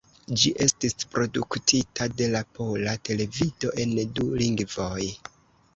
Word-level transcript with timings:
Ĝi 0.43 0.51
estis 0.65 0.95
produktita 1.15 2.07
de 2.23 2.31
la 2.37 2.41
Pola 2.59 2.99
Televido 3.11 3.77
en 3.87 3.95
du 4.19 4.29
lingvoj. 4.43 5.01